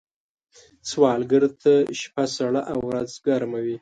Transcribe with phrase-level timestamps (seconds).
[0.89, 3.69] سوالګر ته شپه سړه او ورځ ګرمه وي